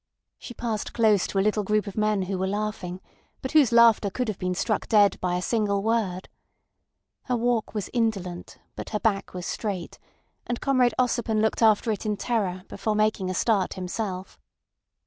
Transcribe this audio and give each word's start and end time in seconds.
She 0.39 0.55
passed 0.55 0.93
close 0.93 1.27
to 1.27 1.37
a 1.37 1.45
little 1.45 1.63
group 1.63 1.85
of 1.85 1.95
men 1.95 2.23
who 2.23 2.39
were 2.39 2.47
laughing, 2.47 3.01
but 3.43 3.51
whose 3.51 3.71
laughter 3.71 4.09
could 4.09 4.29
have 4.29 4.39
been 4.39 4.55
struck 4.55 4.87
dead 4.87 5.19
by 5.21 5.35
a 5.35 5.43
single 5.43 5.83
word. 5.83 6.27
Her 7.25 7.37
walk 7.37 7.75
was 7.75 7.87
indolent, 7.93 8.57
but 8.75 8.89
her 8.89 8.99
back 8.99 9.35
was 9.35 9.45
straight, 9.45 9.99
and 10.47 10.59
Comrade 10.59 10.95
Ossipon 10.97 11.39
looked 11.39 11.61
after 11.61 11.91
it 11.91 12.03
in 12.03 12.17
terror 12.17 12.63
before 12.67 12.95
making 12.95 13.29
a 13.29 13.35
start 13.35 13.75
himself. 13.75 14.39